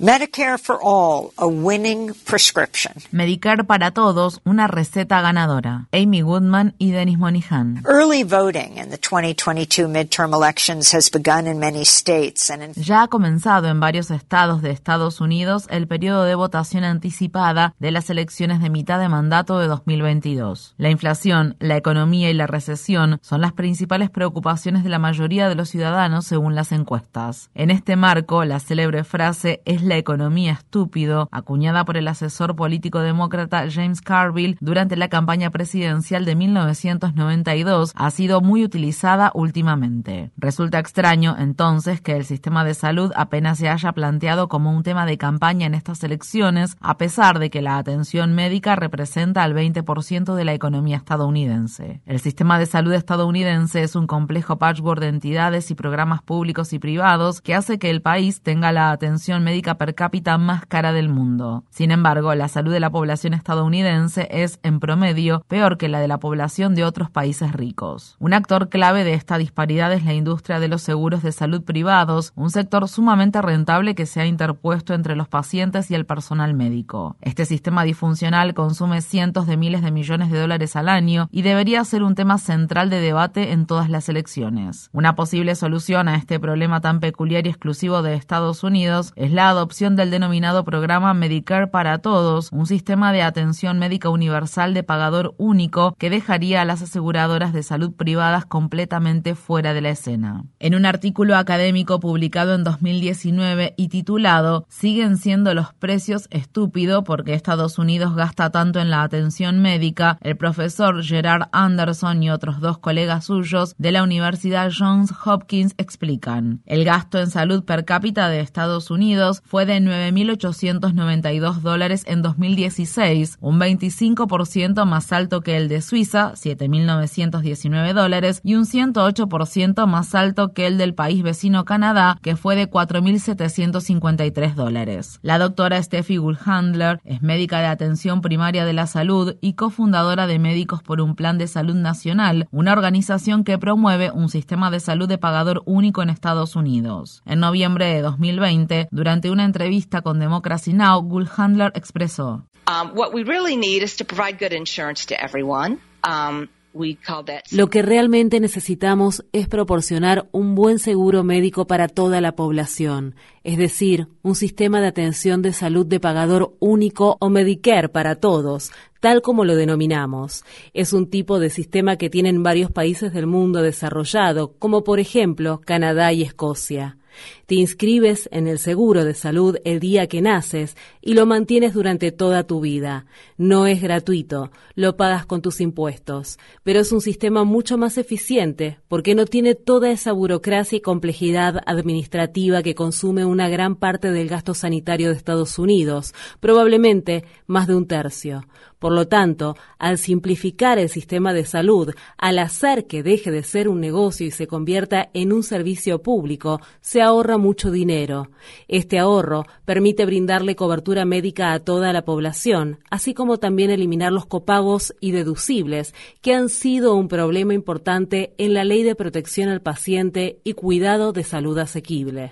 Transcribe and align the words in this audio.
Medicare 0.00 0.60
for 0.60 0.78
all, 0.80 1.32
a 1.36 1.48
winning 1.48 2.14
prescription. 2.24 2.94
Medicare 3.10 3.64
para 3.64 3.90
todos, 3.90 4.40
una 4.44 4.68
receta 4.68 5.20
ganadora. 5.20 5.88
Amy 5.90 6.20
Goodman 6.20 6.76
y 6.78 6.92
Dennis 6.92 7.18
Monihan. 7.18 7.82
Early 7.84 8.22
voting 8.22 8.76
in 8.78 8.90
the 8.90 8.96
2022 8.96 9.88
midterm 9.88 10.32
elections 10.32 10.94
has 10.94 11.10
begun 11.10 11.48
in 11.48 11.58
many 11.58 11.82
states 11.84 12.48
and 12.48 12.62
in 12.62 12.74
Ya 12.74 13.02
ha 13.02 13.08
comenzado 13.08 13.66
en 13.66 13.80
varios 13.80 14.12
estados 14.12 14.62
de 14.62 14.70
Estados 14.70 15.20
Unidos 15.20 15.66
el 15.68 15.88
periodo 15.88 16.22
de 16.22 16.36
votación 16.36 16.84
anticipada 16.84 17.74
de 17.80 17.90
las 17.90 18.08
elecciones 18.08 18.60
de 18.60 18.70
mitad 18.70 19.00
de 19.00 19.08
mandato 19.08 19.58
de 19.58 19.66
2022. 19.66 20.74
La 20.78 20.90
inflación, 20.90 21.56
la 21.58 21.76
economía 21.76 22.30
y 22.30 22.34
la 22.34 22.46
recesión 22.46 23.18
son 23.20 23.40
las 23.40 23.52
principales 23.52 24.10
preocupaciones 24.10 24.84
de 24.84 24.90
la 24.90 25.00
mayoría 25.00 25.48
de 25.48 25.56
los 25.56 25.70
ciudadanos 25.70 26.24
según 26.24 26.54
las 26.54 26.70
encuestas. 26.70 27.50
En 27.56 27.72
este 27.72 27.96
marco, 27.96 28.44
la 28.44 28.60
célebre 28.60 29.02
frase 29.02 29.60
es 29.64 29.87
la 29.88 29.96
economía 29.96 30.52
estúpido, 30.52 31.28
acuñada 31.32 31.84
por 31.84 31.96
el 31.96 32.08
asesor 32.08 32.54
político 32.54 33.00
demócrata 33.00 33.66
James 33.70 34.00
Carville 34.00 34.56
durante 34.60 34.96
la 34.96 35.08
campaña 35.08 35.50
presidencial 35.50 36.24
de 36.24 36.36
1992, 36.36 37.92
ha 37.94 38.10
sido 38.10 38.40
muy 38.40 38.64
utilizada 38.64 39.32
últimamente. 39.34 40.30
Resulta 40.36 40.78
extraño, 40.78 41.36
entonces, 41.38 42.00
que 42.00 42.16
el 42.16 42.24
sistema 42.24 42.64
de 42.64 42.74
salud 42.74 43.12
apenas 43.16 43.58
se 43.58 43.68
haya 43.68 43.92
planteado 43.92 44.48
como 44.48 44.70
un 44.70 44.82
tema 44.82 45.06
de 45.06 45.18
campaña 45.18 45.66
en 45.66 45.74
estas 45.74 46.04
elecciones, 46.04 46.76
a 46.80 46.98
pesar 46.98 47.38
de 47.38 47.50
que 47.50 47.62
la 47.62 47.78
atención 47.78 48.34
médica 48.34 48.76
representa 48.76 49.44
el 49.44 49.54
20% 49.54 50.34
de 50.34 50.44
la 50.44 50.52
economía 50.52 50.96
estadounidense. 50.96 52.00
El 52.04 52.20
sistema 52.20 52.58
de 52.58 52.66
salud 52.66 52.92
estadounidense 52.92 53.82
es 53.82 53.96
un 53.96 54.06
complejo 54.06 54.58
patchwork 54.58 55.00
de 55.00 55.08
entidades 55.08 55.70
y 55.70 55.74
programas 55.74 56.22
públicos 56.22 56.72
y 56.72 56.78
privados 56.78 57.40
que 57.40 57.54
hace 57.54 57.78
que 57.78 57.90
el 57.90 58.02
país 58.02 58.42
tenga 58.42 58.72
la 58.72 58.90
atención 58.90 59.42
médica 59.44 59.77
per 59.78 59.94
cápita 59.94 60.36
más 60.36 60.66
cara 60.66 60.92
del 60.92 61.08
mundo. 61.08 61.64
Sin 61.70 61.90
embargo, 61.90 62.34
la 62.34 62.48
salud 62.48 62.72
de 62.72 62.80
la 62.80 62.90
población 62.90 63.34
estadounidense 63.34 64.28
es, 64.30 64.58
en 64.62 64.80
promedio, 64.80 65.44
peor 65.48 65.78
que 65.78 65.88
la 65.88 66.00
de 66.00 66.08
la 66.08 66.18
población 66.18 66.74
de 66.74 66.84
otros 66.84 67.10
países 67.10 67.52
ricos. 67.52 68.16
Un 68.18 68.34
actor 68.34 68.68
clave 68.68 69.04
de 69.04 69.14
esta 69.14 69.38
disparidad 69.38 69.92
es 69.92 70.04
la 70.04 70.14
industria 70.14 70.60
de 70.60 70.68
los 70.68 70.82
seguros 70.82 71.22
de 71.22 71.32
salud 71.32 71.62
privados, 71.62 72.32
un 72.34 72.50
sector 72.50 72.88
sumamente 72.88 73.40
rentable 73.40 73.94
que 73.94 74.06
se 74.06 74.20
ha 74.20 74.26
interpuesto 74.26 74.94
entre 74.94 75.16
los 75.16 75.28
pacientes 75.28 75.90
y 75.90 75.94
el 75.94 76.06
personal 76.06 76.54
médico. 76.54 77.16
Este 77.20 77.44
sistema 77.44 77.84
disfuncional 77.84 78.54
consume 78.54 79.00
cientos 79.00 79.46
de 79.46 79.56
miles 79.56 79.82
de 79.82 79.92
millones 79.92 80.30
de 80.30 80.40
dólares 80.40 80.76
al 80.76 80.88
año 80.88 81.28
y 81.30 81.42
debería 81.42 81.84
ser 81.84 82.02
un 82.02 82.14
tema 82.14 82.38
central 82.38 82.90
de 82.90 83.00
debate 83.00 83.52
en 83.52 83.66
todas 83.66 83.88
las 83.88 84.08
elecciones. 84.08 84.90
Una 84.92 85.14
posible 85.14 85.54
solución 85.54 86.08
a 86.08 86.16
este 86.16 86.40
problema 86.40 86.80
tan 86.80 87.00
peculiar 87.00 87.46
y 87.46 87.50
exclusivo 87.50 88.02
de 88.02 88.14
Estados 88.14 88.64
Unidos 88.64 89.12
es 89.16 89.30
la 89.32 89.48
adopción 89.48 89.67
del 89.68 90.10
denominado 90.10 90.64
programa 90.64 91.12
Medicare 91.12 91.66
para 91.66 91.98
Todos, 91.98 92.48
un 92.52 92.66
sistema 92.66 93.12
de 93.12 93.22
atención 93.22 93.78
médica 93.78 94.08
universal 94.08 94.72
de 94.72 94.82
pagador 94.82 95.34
único 95.36 95.94
que 95.98 96.08
dejaría 96.08 96.62
a 96.62 96.64
las 96.64 96.80
aseguradoras 96.80 97.52
de 97.52 97.62
salud 97.62 97.92
privadas 97.92 98.46
completamente 98.46 99.34
fuera 99.34 99.74
de 99.74 99.82
la 99.82 99.90
escena. 99.90 100.44
En 100.58 100.74
un 100.74 100.86
artículo 100.86 101.36
académico 101.36 102.00
publicado 102.00 102.54
en 102.54 102.64
2019 102.64 103.74
y 103.76 103.88
titulado 103.88 104.64
Siguen 104.70 105.18
siendo 105.18 105.52
los 105.52 105.74
precios 105.74 106.28
estúpido 106.30 107.04
porque 107.04 107.34
Estados 107.34 107.78
Unidos 107.78 108.16
gasta 108.16 108.50
tanto 108.50 108.80
en 108.80 108.88
la 108.88 109.02
atención 109.02 109.60
médica, 109.60 110.16
el 110.22 110.38
profesor 110.38 111.04
Gerard 111.04 111.48
Anderson 111.52 112.22
y 112.22 112.30
otros 112.30 112.60
dos 112.60 112.78
colegas 112.78 113.26
suyos 113.26 113.74
de 113.76 113.92
la 113.92 114.02
Universidad 114.02 114.72
Johns 114.76 115.12
Hopkins 115.26 115.74
explican. 115.76 116.62
El 116.64 116.86
gasto 116.86 117.18
en 117.18 117.28
salud 117.28 117.64
per 117.64 117.84
cápita 117.84 118.30
de 118.30 118.40
Estados 118.40 118.90
Unidos 118.90 119.42
fue 119.44 119.57
de 119.66 119.80
9.892 119.80 121.60
dólares 121.60 122.04
en 122.06 122.22
2016, 122.22 123.38
un 123.40 123.58
25% 123.58 124.84
más 124.84 125.12
alto 125.12 125.40
que 125.40 125.56
el 125.56 125.68
de 125.68 125.80
Suiza, 125.82 126.32
7.919 126.34 127.92
dólares, 127.92 128.40
y 128.44 128.54
un 128.54 128.64
108% 128.64 129.86
más 129.86 130.14
alto 130.14 130.52
que 130.52 130.66
el 130.66 130.78
del 130.78 130.94
país 130.94 131.22
vecino 131.22 131.64
Canadá, 131.64 132.18
que 132.22 132.36
fue 132.36 132.56
de 132.56 132.70
4.753 132.70 134.54
dólares. 134.54 135.18
La 135.22 135.38
doctora 135.38 135.82
Steffi 135.82 136.16
Gulhandler 136.16 137.00
es 137.04 137.22
médica 137.22 137.60
de 137.60 137.66
atención 137.66 138.20
primaria 138.20 138.64
de 138.64 138.72
la 138.72 138.86
salud 138.86 139.36
y 139.40 139.54
cofundadora 139.54 140.26
de 140.26 140.38
Médicos 140.38 140.82
por 140.82 141.00
un 141.00 141.14
Plan 141.14 141.38
de 141.38 141.46
Salud 141.46 141.74
Nacional, 141.74 142.48
una 142.50 142.72
organización 142.72 143.44
que 143.44 143.58
promueve 143.58 144.10
un 144.10 144.28
sistema 144.28 144.70
de 144.70 144.80
salud 144.80 145.08
de 145.08 145.18
pagador 145.18 145.62
único 145.66 146.02
en 146.02 146.10
Estados 146.10 146.56
Unidos. 146.56 147.22
En 147.26 147.40
noviembre 147.40 147.86
de 147.86 148.02
2020, 148.02 148.88
durante 148.90 149.30
una 149.30 149.37
entrevista 149.44 150.02
con 150.02 150.18
Democracy 150.18 150.72
Now, 150.72 151.02
Gulhandler 151.02 151.72
expresó: 151.74 152.44
Um, 152.68 152.92
what 152.94 153.14
we 153.14 153.24
really 153.24 153.56
need 153.56 153.82
is 153.82 153.96
to 153.96 154.04
provide 154.04 154.38
good 154.38 154.52
insurance 154.52 155.06
to 155.06 155.14
everyone. 155.14 155.78
Um, 156.04 156.48
we 156.74 156.96
call 156.96 157.24
that 157.24 157.44
Lo 157.50 157.68
que 157.68 157.82
realmente 157.82 158.40
necesitamos 158.40 159.24
es 159.32 159.48
proporcionar 159.48 160.28
un 160.32 160.54
buen 160.54 160.78
seguro 160.78 161.24
médico 161.24 161.66
para 161.66 161.88
toda 161.88 162.20
la 162.20 162.32
población, 162.32 163.14
es 163.42 163.56
decir, 163.56 164.08
un 164.22 164.34
sistema 164.34 164.80
de 164.80 164.88
atención 164.88 165.40
de 165.40 165.52
salud 165.52 165.86
de 165.86 165.98
pagador 165.98 166.54
único 166.60 167.16
o 167.20 167.30
Medicare 167.30 167.88
para 167.88 168.16
todos, 168.16 168.70
tal 169.00 169.22
como 169.22 169.44
lo 169.44 169.56
denominamos. 169.56 170.44
Es 170.74 170.92
un 170.92 171.08
tipo 171.08 171.38
de 171.38 171.50
sistema 171.50 171.96
que 171.96 172.10
tienen 172.10 172.42
varios 172.42 172.70
países 172.70 173.12
del 173.12 173.26
mundo 173.26 173.62
desarrollado, 173.62 174.54
como 174.58 174.84
por 174.84 175.00
ejemplo 175.00 175.60
Canadá 175.64 176.12
y 176.12 176.22
Escocia. 176.22 176.97
Te 177.46 177.54
inscribes 177.54 178.28
en 178.32 178.48
el 178.48 178.58
seguro 178.58 179.04
de 179.04 179.14
salud 179.14 179.56
el 179.64 179.80
día 179.80 180.06
que 180.06 180.20
naces 180.20 180.76
y 181.00 181.14
lo 181.14 181.26
mantienes 181.26 181.74
durante 181.74 182.12
toda 182.12 182.44
tu 182.44 182.60
vida. 182.60 183.06
No 183.36 183.66
es 183.66 183.80
gratuito, 183.82 184.50
lo 184.74 184.96
pagas 184.96 185.26
con 185.26 185.42
tus 185.42 185.60
impuestos, 185.60 186.38
pero 186.62 186.80
es 186.80 186.92
un 186.92 187.00
sistema 187.00 187.44
mucho 187.44 187.78
más 187.78 187.98
eficiente 187.98 188.78
porque 188.88 189.14
no 189.14 189.24
tiene 189.24 189.54
toda 189.54 189.90
esa 189.90 190.12
burocracia 190.12 190.78
y 190.78 190.80
complejidad 190.80 191.60
administrativa 191.66 192.62
que 192.62 192.74
consume 192.74 193.24
una 193.24 193.48
gran 193.48 193.76
parte 193.76 194.10
del 194.10 194.28
gasto 194.28 194.54
sanitario 194.54 195.10
de 195.10 195.16
Estados 195.16 195.58
Unidos, 195.58 196.14
probablemente 196.40 197.24
más 197.46 197.66
de 197.66 197.74
un 197.74 197.86
tercio. 197.86 198.44
Por 198.78 198.92
lo 198.92 199.08
tanto, 199.08 199.56
al 199.78 199.98
simplificar 199.98 200.78
el 200.78 200.88
sistema 200.88 201.32
de 201.32 201.44
salud, 201.44 201.92
al 202.16 202.38
hacer 202.38 202.86
que 202.86 203.02
deje 203.02 203.32
de 203.32 203.42
ser 203.42 203.68
un 203.68 203.80
negocio 203.80 204.26
y 204.26 204.30
se 204.30 204.46
convierta 204.46 205.10
en 205.14 205.32
un 205.32 205.42
servicio 205.42 206.00
público, 206.00 206.60
se 206.80 206.97
ahorra 207.02 207.38
mucho 207.38 207.70
dinero. 207.70 208.30
Este 208.68 208.98
ahorro 208.98 209.44
permite 209.64 210.06
brindarle 210.06 210.56
cobertura 210.56 211.04
médica 211.04 211.52
a 211.52 211.60
toda 211.60 211.92
la 211.92 212.04
población, 212.04 212.80
así 212.90 213.14
como 213.14 213.38
también 213.38 213.70
eliminar 213.70 214.12
los 214.12 214.26
copagos 214.26 214.94
y 215.00 215.12
deducibles, 215.12 215.94
que 216.20 216.34
han 216.34 216.48
sido 216.48 216.94
un 216.94 217.08
problema 217.08 217.54
importante 217.54 218.34
en 218.38 218.54
la 218.54 218.64
ley 218.64 218.82
de 218.82 218.94
protección 218.94 219.48
al 219.48 219.62
paciente 219.62 220.38
y 220.44 220.54
cuidado 220.54 221.12
de 221.12 221.24
salud 221.24 221.58
asequible. 221.58 222.30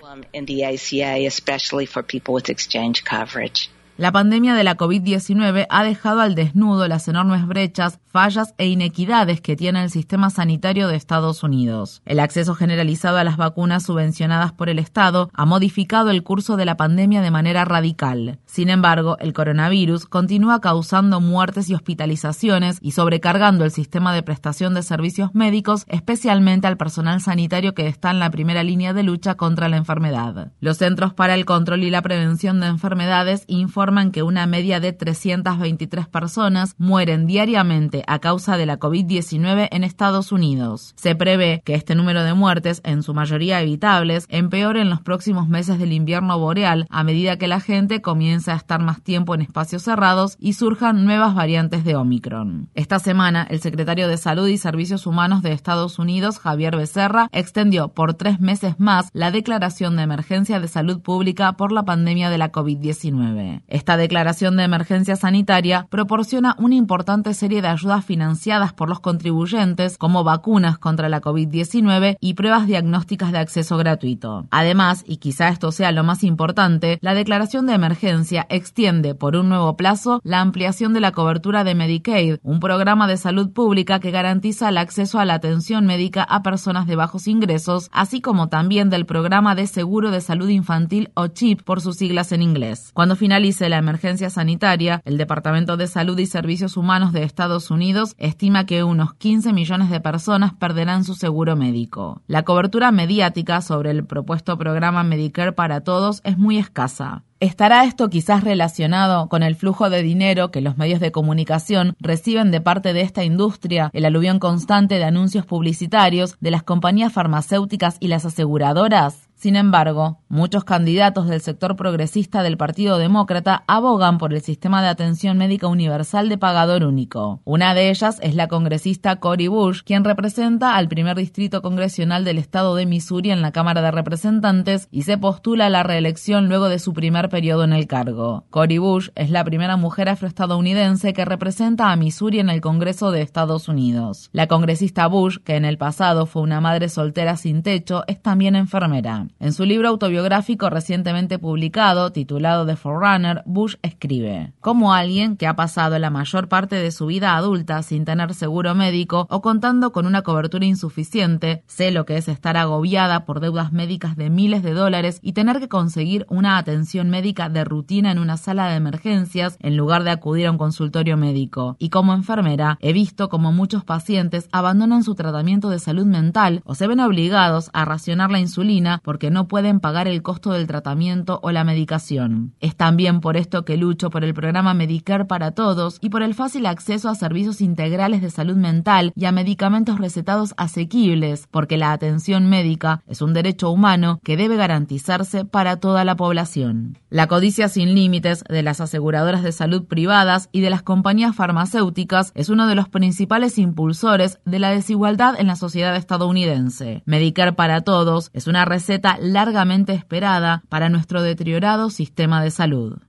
in 2.73 3.76
La 3.97 4.11
pandemia 4.11 4.53
de 4.53 4.63
la 4.63 4.77
COVID-19 4.77 5.65
ha 5.71 5.83
dejado 5.83 6.21
al 6.21 6.35
desnudo 6.35 6.87
las 6.87 7.07
enormes 7.07 7.47
brechas, 7.47 7.99
fallas 8.11 8.53
e 8.59 8.67
inequidades 8.67 9.41
que 9.41 9.55
tiene 9.55 9.81
el 9.81 9.89
sistema 9.89 10.29
sanitario 10.29 10.87
de 10.87 10.95
Estados 10.95 11.41
Unidos. 11.41 12.03
El 12.05 12.19
acceso 12.19 12.53
generalizado 12.53 13.17
a 13.17 13.23
las 13.23 13.37
vacunas 13.37 13.87
subvencionadas 13.87 14.51
por 14.51 14.69
el 14.69 14.77
Estado 14.77 15.31
ha 15.33 15.47
modificado 15.47 16.11
el 16.11 16.21
curso 16.21 16.57
de 16.57 16.65
la 16.65 16.77
pandemia 16.77 17.23
de 17.23 17.31
manera 17.31 17.65
radical. 17.65 18.37
Sin 18.45 18.69
embargo, 18.69 19.17
el 19.19 19.33
coronavirus 19.33 20.05
continúa 20.05 20.61
causando 20.61 21.19
muertes 21.19 21.67
y 21.67 21.73
hospitalizaciones 21.73 22.77
y 22.81 22.91
sobrecargando 22.91 23.65
el 23.65 23.71
sistema 23.71 24.13
de 24.13 24.21
prestación 24.21 24.75
de 24.75 24.83
servicios 24.83 25.33
médicos, 25.33 25.85
especialmente 25.87 26.67
al 26.67 26.77
personal 26.77 27.19
sanitario 27.19 27.73
que 27.73 27.87
está 27.87 28.11
en 28.11 28.19
la 28.19 28.29
primera 28.29 28.61
línea 28.61 28.93
de 28.93 29.01
lucha 29.01 29.33
contra 29.33 29.69
la 29.69 29.77
enfermedad. 29.77 30.51
Los 30.59 30.77
Centros 30.77 31.15
para 31.15 31.33
el 31.33 31.45
Control 31.45 31.81
y 31.83 31.89
la 31.89 32.03
Prevención 32.03 32.59
de 32.59 32.67
Enfermedades 32.67 33.43
informan 33.47 33.86
que 34.11 34.21
una 34.21 34.45
media 34.47 34.81
de 34.81 34.91
323 34.91 36.07
personas 36.07 36.75
mueren 36.77 37.25
diariamente 37.25 38.03
a 38.05 38.19
causa 38.19 38.57
de 38.57 38.65
la 38.65 38.79
COVID-19 38.79 39.69
en 39.71 39.85
Estados 39.85 40.33
Unidos. 40.33 40.93
Se 40.97 41.15
prevé 41.15 41.61
que 41.63 41.73
este 41.73 41.95
número 41.95 42.23
de 42.23 42.33
muertes, 42.33 42.81
en 42.83 43.01
su 43.01 43.13
mayoría 43.13 43.61
evitables, 43.61 44.25
empeore 44.27 44.81
en 44.81 44.89
los 44.89 44.99
próximos 44.99 45.47
meses 45.47 45.79
del 45.79 45.93
invierno 45.93 46.37
boreal 46.37 46.85
a 46.89 47.05
medida 47.05 47.37
que 47.37 47.47
la 47.47 47.61
gente 47.61 48.01
comienza 48.01 48.51
a 48.51 48.57
estar 48.57 48.81
más 48.81 49.01
tiempo 49.01 49.33
en 49.33 49.41
espacios 49.41 49.83
cerrados 49.83 50.35
y 50.37 50.53
surjan 50.53 51.05
nuevas 51.05 51.33
variantes 51.33 51.85
de 51.85 51.95
Omicron. 51.95 52.67
Esta 52.73 52.99
semana, 52.99 53.47
el 53.49 53.61
secretario 53.61 54.09
de 54.09 54.17
Salud 54.17 54.49
y 54.49 54.57
Servicios 54.57 55.07
Humanos 55.07 55.43
de 55.43 55.53
Estados 55.53 55.97
Unidos, 55.97 56.39
Javier 56.39 56.75
Becerra, 56.75 57.29
extendió 57.31 57.87
por 57.93 58.15
tres 58.15 58.41
meses 58.41 58.75
más 58.79 59.09
la 59.13 59.31
declaración 59.31 59.95
de 59.95 60.03
emergencia 60.03 60.59
de 60.59 60.67
salud 60.67 60.99
pública 60.99 61.53
por 61.53 61.71
la 61.71 61.83
pandemia 61.83 62.29
de 62.29 62.37
la 62.37 62.51
COVID-19. 62.51 63.61
Esta 63.77 63.95
declaración 63.95 64.57
de 64.57 64.63
emergencia 64.63 65.15
sanitaria 65.15 65.85
proporciona 65.91 66.55
una 66.57 66.73
importante 66.73 67.35
serie 67.35 67.61
de 67.61 67.67
ayudas 67.67 68.03
financiadas 68.03 68.73
por 68.73 68.89
los 68.89 69.01
contribuyentes 69.01 69.99
como 69.99 70.23
vacunas 70.23 70.79
contra 70.79 71.09
la 71.09 71.21
COVID-19 71.21 72.17
y 72.19 72.33
pruebas 72.33 72.65
diagnósticas 72.65 73.31
de 73.31 73.37
acceso 73.37 73.77
gratuito. 73.77 74.47
Además, 74.49 75.03
y 75.05 75.17
quizá 75.17 75.49
esto 75.49 75.71
sea 75.71 75.91
lo 75.91 76.03
más 76.03 76.23
importante, 76.23 76.97
la 77.03 77.13
declaración 77.13 77.67
de 77.67 77.75
emergencia 77.75 78.47
extiende 78.49 79.13
por 79.13 79.35
un 79.35 79.47
nuevo 79.47 79.77
plazo 79.77 80.21
la 80.23 80.41
ampliación 80.41 80.93
de 80.93 81.01
la 81.01 81.11
cobertura 81.11 81.63
de 81.63 81.75
Medicaid, 81.75 82.37
un 82.41 82.59
programa 82.59 83.07
de 83.07 83.17
salud 83.17 83.51
pública 83.51 83.99
que 83.99 84.09
garantiza 84.09 84.69
el 84.69 84.79
acceso 84.79 85.19
a 85.19 85.25
la 85.25 85.35
atención 85.35 85.85
médica 85.85 86.23
a 86.23 86.41
personas 86.41 86.87
de 86.87 86.95
bajos 86.95 87.27
ingresos, 87.27 87.89
así 87.91 88.21
como 88.21 88.49
también 88.49 88.89
del 88.89 89.05
programa 89.05 89.53
de 89.53 89.67
seguro 89.67 90.09
de 90.09 90.21
salud 90.21 90.49
infantil 90.49 91.11
o 91.13 91.27
CHIP 91.27 91.61
por 91.61 91.79
sus 91.79 91.97
siglas 91.97 92.31
en 92.31 92.41
inglés. 92.41 92.89
Cuando 92.95 93.15
finalice 93.15 93.66
la 93.69 93.77
emergencia 93.77 94.29
sanitaria, 94.29 95.01
el 95.05 95.17
Departamento 95.17 95.77
de 95.77 95.87
Salud 95.87 96.17
y 96.19 96.25
Servicios 96.25 96.77
Humanos 96.77 97.13
de 97.13 97.23
Estados 97.23 97.71
Unidos 97.71 98.15
estima 98.17 98.65
que 98.65 98.83
unos 98.83 99.13
15 99.13 99.53
millones 99.53 99.89
de 99.89 99.99
personas 99.99 100.53
perderán 100.53 101.03
su 101.03 101.13
seguro 101.13 101.55
médico. 101.55 102.21
La 102.27 102.43
cobertura 102.43 102.91
mediática 102.91 103.61
sobre 103.61 103.91
el 103.91 104.05
propuesto 104.05 104.57
programa 104.57 105.03
Medicare 105.03 105.53
para 105.53 105.81
todos 105.81 106.21
es 106.23 106.37
muy 106.37 106.57
escasa. 106.57 107.23
¿Estará 107.39 107.83
esto 107.85 108.09
quizás 108.09 108.43
relacionado 108.43 109.29
con 109.29 109.43
el 109.43 109.55
flujo 109.55 109.91
de 109.91 110.01
dinero 110.01 110.49
que 110.49 110.61
los 110.61 110.77
medios 110.77 110.99
de 110.99 111.11
comunicación 111.11 111.95
reciben 111.99 112.49
de 112.49 112.61
parte 112.61 112.93
de 112.93 113.01
esta 113.01 113.23
industria, 113.23 113.91
el 113.93 114.05
aluvión 114.05 114.39
constante 114.39 114.95
de 114.95 115.03
anuncios 115.03 115.45
publicitarios 115.45 116.35
de 116.39 116.49
las 116.49 116.63
compañías 116.63 117.13
farmacéuticas 117.13 117.97
y 117.99 118.07
las 118.07 118.25
aseguradoras? 118.25 119.26
Sin 119.37 119.55
embargo, 119.55 120.17
muchos 120.29 120.63
candidatos 120.63 121.27
del 121.27 121.41
sector 121.41 121.75
progresista 121.75 122.41
del 122.41 122.57
Partido 122.57 122.97
Demócrata 122.97 123.63
abogan 123.67 124.17
por 124.17 124.33
el 124.33 124.41
sistema 124.41 124.81
de 124.81 124.87
atención 124.87 125.37
médica 125.37 125.67
universal 125.67 126.27
de 126.27 126.39
pagador 126.39 126.83
único. 126.83 127.39
Una 127.45 127.75
de 127.75 127.91
ellas 127.91 128.19
es 128.23 128.33
la 128.33 128.47
congresista 128.47 129.17
Cory 129.17 129.47
Bush, 129.47 129.83
quien 129.83 130.03
representa 130.03 130.75
al 130.75 130.87
primer 130.87 131.15
distrito 131.17 131.61
congresional 131.61 132.25
del 132.25 132.39
estado 132.39 132.75
de 132.75 132.87
Missouri 132.87 133.29
en 133.29 133.43
la 133.43 133.51
Cámara 133.51 133.83
de 133.83 133.91
Representantes 133.91 134.87
y 134.89 135.03
se 135.03 135.19
postula 135.19 135.67
a 135.67 135.69
la 135.69 135.83
reelección 135.83 136.49
luego 136.49 136.67
de 136.67 136.79
su 136.79 136.93
primer 136.93 137.29
periodo 137.29 137.63
en 137.63 137.73
el 137.73 137.85
cargo. 137.85 138.45
Cory 138.49 138.79
Bush 138.79 139.09
es 139.13 139.29
la 139.29 139.43
primera 139.43 139.77
mujer 139.77 140.09
afroestadounidense 140.09 141.13
que 141.13 141.25
representa 141.25 141.91
a 141.91 141.95
Missouri 141.95 142.39
en 142.39 142.49
el 142.49 142.61
Congreso 142.61 143.11
de 143.11 143.21
Estados 143.21 143.67
Unidos. 143.67 144.31
La 144.33 144.47
congresista 144.47 145.05
Bush, 145.05 145.37
que 145.43 145.57
en 145.57 145.65
el 145.65 145.77
pasado 145.77 146.25
fue 146.25 146.41
una 146.41 146.59
madre 146.59 146.89
soltera 146.89 147.37
sin 147.37 147.61
techo, 147.61 148.03
es 148.07 148.19
también 148.19 148.55
enfermera. 148.55 149.26
En 149.39 149.53
su 149.53 149.65
libro 149.65 149.89
autobiográfico 149.89 150.69
recientemente 150.69 151.39
publicado, 151.39 152.11
titulado 152.11 152.65
The 152.65 152.75
Forerunner, 152.75 153.43
Bush 153.45 153.75
escribe, 153.81 154.53
como 154.61 154.93
alguien 154.93 155.37
que 155.37 155.47
ha 155.47 155.55
pasado 155.55 155.97
la 155.99 156.09
mayor 156.09 156.47
parte 156.47 156.75
de 156.75 156.91
su 156.91 157.05
vida 157.05 157.35
adulta 157.35 157.81
sin 157.83 158.05
tener 158.05 158.33
seguro 158.33 158.75
médico 158.75 159.27
o 159.29 159.41
contando 159.41 159.91
con 159.91 160.05
una 160.05 160.21
cobertura 160.21 160.65
insuficiente, 160.65 161.63
sé 161.67 161.91
lo 161.91 162.05
que 162.05 162.17
es 162.17 162.27
estar 162.27 162.57
agobiada 162.57 163.25
por 163.25 163.39
deudas 163.39 163.71
médicas 163.71 164.15
de 164.15 164.29
miles 164.29 164.63
de 164.63 164.73
dólares 164.73 165.19
y 165.21 165.33
tener 165.33 165.59
que 165.59 165.69
conseguir 165.69 166.25
una 166.29 166.57
atención 166.57 167.09
médica 167.09 167.49
de 167.49 167.63
rutina 167.63 168.11
en 168.11 168.19
una 168.19 168.37
sala 168.37 168.67
de 168.69 168.75
emergencias 168.75 169.57
en 169.59 169.77
lugar 169.77 170.03
de 170.03 170.11
acudir 170.11 170.47
a 170.47 170.51
un 170.51 170.57
consultorio 170.57 171.17
médico. 171.17 171.75
Y 171.79 171.89
como 171.89 172.13
enfermera, 172.13 172.77
he 172.81 172.93
visto 172.93 173.29
como 173.29 173.51
muchos 173.51 173.83
pacientes 173.83 174.49
abandonan 174.51 175.03
su 175.03 175.15
tratamiento 175.15 175.69
de 175.69 175.79
salud 175.79 176.05
mental 176.05 176.61
o 176.65 176.75
se 176.75 176.87
ven 176.87 176.99
obligados 176.99 177.69
a 177.73 177.85
racionar 177.85 178.31
la 178.31 178.39
insulina 178.39 179.01
por 179.03 179.16
porque 179.17 179.31
no 179.31 179.47
pueden 179.47 179.79
pagar 179.79 180.07
el 180.07 180.21
costo 180.21 180.51
del 180.51 180.67
tratamiento 180.67 181.39
o 181.41 181.49
la 181.49 181.63
medicación. 181.63 182.53
Es 182.59 182.75
también 182.75 183.19
por 183.19 183.35
esto 183.35 183.65
que 183.65 183.75
lucho 183.75 184.11
por 184.11 184.23
el 184.23 184.35
programa 184.35 184.75
Medicare 184.75 185.25
para 185.25 185.53
todos 185.53 185.97
y 186.01 186.09
por 186.09 186.21
el 186.21 186.35
fácil 186.35 186.67
acceso 186.67 187.09
a 187.09 187.15
servicios 187.15 187.59
integrales 187.59 188.21
de 188.21 188.29
salud 188.29 188.57
mental 188.57 189.13
y 189.15 189.25
a 189.25 189.31
medicamentos 189.31 189.97
recetados 189.97 190.53
asequibles, 190.55 191.47
porque 191.49 191.77
la 191.77 191.93
atención 191.93 192.47
médica 192.47 193.01
es 193.07 193.23
un 193.23 193.33
derecho 193.33 193.71
humano 193.71 194.19
que 194.23 194.37
debe 194.37 194.55
garantizarse 194.55 195.45
para 195.45 195.77
toda 195.77 196.05
la 196.05 196.15
población. 196.15 196.99
La 197.09 197.25
codicia 197.25 197.69
sin 197.69 197.95
límites 197.95 198.43
de 198.47 198.61
las 198.61 198.81
aseguradoras 198.81 199.41
de 199.41 199.51
salud 199.51 199.85
privadas 199.85 200.47
y 200.51 200.61
de 200.61 200.69
las 200.69 200.83
compañías 200.83 201.35
farmacéuticas 201.35 202.33
es 202.35 202.49
uno 202.49 202.67
de 202.67 202.75
los 202.75 202.87
principales 202.87 203.57
impulsores 203.57 204.37
de 204.45 204.59
la 204.59 204.69
desigualdad 204.69 205.33
en 205.39 205.47
la 205.47 205.55
sociedad 205.55 205.95
estadounidense. 205.95 207.01
Medicare 207.07 207.53
para 207.53 207.81
todos 207.81 208.29
es 208.33 208.45
una 208.45 208.65
receta 208.65 209.06
largamente 209.17 209.93
esperada 209.93 210.63
para 210.67 210.89
nuestro 210.89 211.21
deteriorado 211.21 211.89
sistema 211.89 212.43
de 212.43 212.51
salud. 212.51 213.06